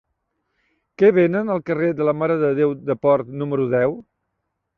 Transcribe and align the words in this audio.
Què 1.01 1.11
venen 1.17 1.51
al 1.55 1.61
carrer 1.67 1.89
de 1.99 2.07
la 2.09 2.15
Mare 2.23 2.39
de 2.45 2.49
Déu 2.61 2.75
de 2.89 2.97
Port 3.05 3.31
número 3.45 3.69
deu? 3.77 3.97